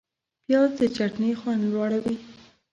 [0.45, 2.15] پیاز د چټني خوند لوړوي